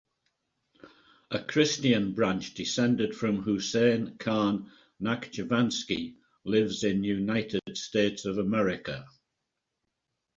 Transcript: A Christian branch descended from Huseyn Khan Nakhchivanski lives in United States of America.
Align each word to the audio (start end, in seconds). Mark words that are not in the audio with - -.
A 1.29 1.37
Christian 1.43 2.13
branch 2.13 2.55
descended 2.55 3.15
from 3.15 3.43
Huseyn 3.43 4.17
Khan 4.17 4.71
Nakhchivanski 4.99 6.15
lives 6.43 6.83
in 6.83 7.03
United 7.03 7.61
States 7.75 8.25
of 8.25 8.39
America. 8.39 9.05